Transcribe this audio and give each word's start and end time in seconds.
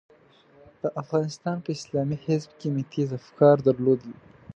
د 0.81 0.83
افغانستان 1.01 1.57
په 1.63 1.69
اسلامي 1.77 2.17
حزب 2.25 2.51
کې 2.59 2.67
مې 2.73 2.83
تېز 2.93 3.09
افکار 3.21 3.55
درلودل. 3.67 4.11